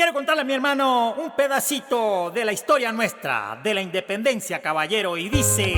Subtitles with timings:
[0.00, 5.18] Quiero contarle a mi hermano un pedacito de la historia nuestra, de la independencia, caballero,
[5.18, 5.74] y dice...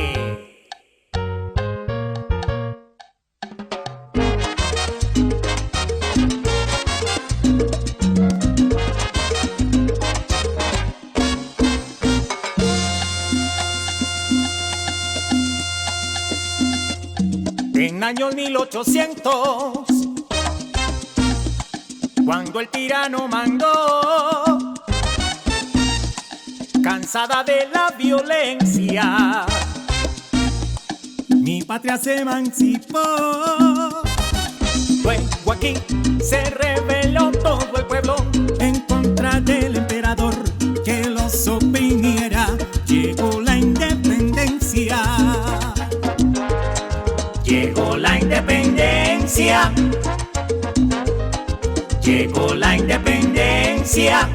[17.75, 19.92] En años 1800,
[22.25, 24.75] cuando el tirano mandó,
[26.83, 29.47] cansada de la violencia,
[31.29, 34.03] mi patria se emancipó.
[35.03, 35.75] Luego aquí
[36.23, 38.17] se rebeló todo el pueblo
[38.61, 40.35] en contra del emperador
[40.85, 42.47] que los oprimiera.
[42.87, 44.99] Llegó la independencia.
[47.45, 49.73] Llegó la independencia.
[52.05, 54.29] Llegó la independencia.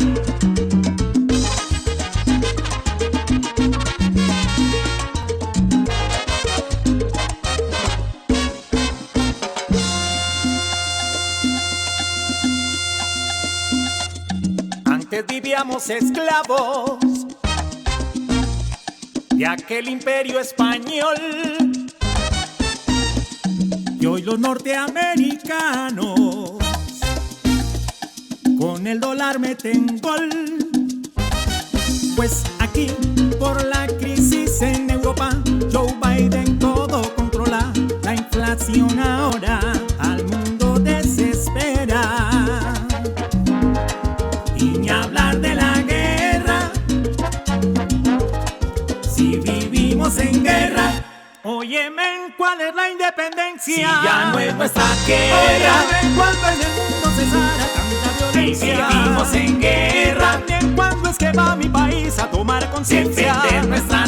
[14.85, 16.99] Antes vivíamos esclavos
[19.31, 21.17] de aquel imperio español.
[23.99, 26.36] Y hoy los norteamericanos
[28.59, 30.29] con el dólar meten gol.
[32.15, 32.87] Pues aquí
[33.39, 35.29] por la crisis en Europa,
[35.71, 37.71] Joe Biden todo controla.
[38.03, 39.59] La inflación ahora
[39.99, 42.01] al mundo desespera.
[44.55, 46.71] Y ni hablar de la guerra.
[49.01, 51.03] Si vivimos en guerra.
[51.43, 53.75] Óyeme, ¿cuál es la independencia?
[53.75, 55.83] Si ya no es nuestra guerra.
[55.83, 56.76] Óyeme, ¿cuándo en
[59.31, 60.31] vivimos en guerra.
[60.31, 63.33] También cuando es que va mi país a tomar conciencia.
[63.43, 64.03] Defender nuestra